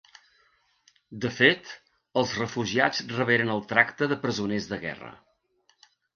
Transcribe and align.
De 1.25 1.29
fet 1.39 1.69
els 2.21 2.33
refugiats 2.39 3.03
reberen 3.13 3.53
el 3.59 3.63
tracte 3.75 4.09
de 4.15 4.19
presoners 4.27 4.69
de 4.75 4.83
guerra. 4.89 5.15